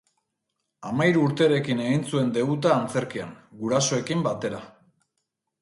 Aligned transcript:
Hamahiru 0.91 1.25
urterekin 1.25 1.83
egin 1.89 2.01
zuen 2.13 2.33
debuta 2.39 2.73
antzerkian, 2.79 3.37
gurasoekin 3.63 4.25
batera. 4.31 4.67